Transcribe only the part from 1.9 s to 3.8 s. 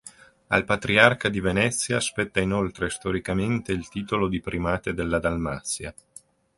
spetta inoltre storicamente